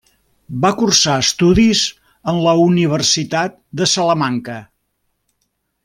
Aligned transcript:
Va 0.61 0.69
cursar 0.79 1.17
estudis 1.23 1.83
en 2.33 2.39
la 2.47 2.55
Universitat 2.63 3.61
de 3.83 3.89
Salamanca. 3.95 4.57